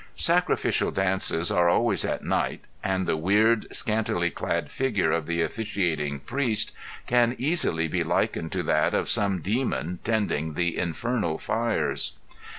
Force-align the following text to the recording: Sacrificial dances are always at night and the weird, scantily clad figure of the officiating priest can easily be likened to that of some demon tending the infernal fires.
Sacrificial 0.15 0.89
dances 0.89 1.51
are 1.51 1.69
always 1.69 2.03
at 2.03 2.23
night 2.23 2.61
and 2.83 3.05
the 3.05 3.15
weird, 3.15 3.67
scantily 3.71 4.31
clad 4.31 4.71
figure 4.71 5.11
of 5.11 5.27
the 5.27 5.43
officiating 5.43 6.19
priest 6.21 6.73
can 7.05 7.35
easily 7.37 7.87
be 7.87 8.03
likened 8.03 8.51
to 8.53 8.63
that 8.63 8.95
of 8.95 9.07
some 9.09 9.41
demon 9.41 9.99
tending 10.03 10.55
the 10.55 10.75
infernal 10.75 11.37
fires. 11.37 12.13